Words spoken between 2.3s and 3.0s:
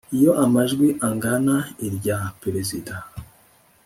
Perezida